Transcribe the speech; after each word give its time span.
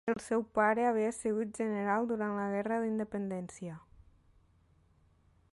El 0.11 0.19
seu 0.27 0.43
pare 0.59 0.85
havia 0.91 1.11
sigut 1.17 1.51
general 1.59 2.09
durant 2.13 2.33
la 2.39 2.47
Guerra 2.55 2.81
d'Independència. 2.85 3.79